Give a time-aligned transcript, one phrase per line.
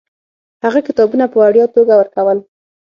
[0.63, 2.37] هغه کتابونه په وړیا توګه ورکول.